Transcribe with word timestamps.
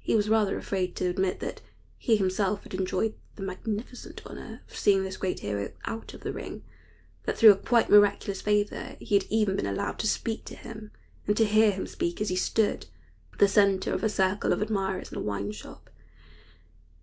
He 0.00 0.14
was 0.14 0.28
rather 0.28 0.58
afraid 0.58 0.94
to 0.96 1.08
admit 1.08 1.40
that 1.40 1.62
he 1.96 2.16
himself 2.18 2.64
had 2.64 2.74
enjoyed 2.74 3.14
the 3.36 3.42
magnificent 3.42 4.20
honor 4.26 4.60
of 4.68 4.76
seeing 4.76 5.02
this 5.04 5.16
great 5.16 5.40
hero 5.40 5.72
out 5.86 6.12
of 6.12 6.20
the 6.20 6.34
ring; 6.34 6.64
that 7.24 7.38
through 7.38 7.52
a 7.52 7.56
quite 7.56 7.88
miraculous 7.88 8.42
favor 8.42 8.96
he 9.00 9.14
had 9.14 9.24
even 9.30 9.56
been 9.56 9.64
allowed 9.64 9.98
to 10.00 10.06
speak 10.06 10.44
to 10.44 10.54
him 10.54 10.90
and 11.26 11.34
to 11.38 11.46
hear 11.46 11.70
him 11.70 11.86
speak 11.86 12.20
as 12.20 12.28
he 12.28 12.36
stood, 12.36 12.88
the 13.38 13.48
centre 13.48 13.94
of 13.94 14.04
a 14.04 14.10
circle 14.10 14.52
of 14.52 14.60
admirers 14.60 15.10
in 15.10 15.16
a 15.16 15.22
wine 15.22 15.50
shop. 15.52 15.88